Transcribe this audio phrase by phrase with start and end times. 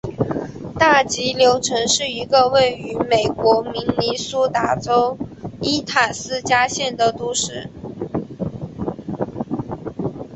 [0.79, 5.15] 大急流城是一个位于美国明尼苏达州
[5.61, 7.69] 伊塔斯加县的都市。